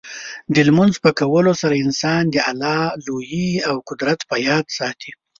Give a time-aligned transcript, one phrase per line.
[0.53, 5.11] د لمونځ په کولو سره انسان د الله لویي او قدرت په یاد ساتي.